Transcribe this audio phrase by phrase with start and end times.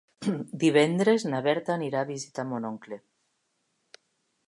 [0.63, 3.01] Divendres na Berta anirà a visitar mon oncle.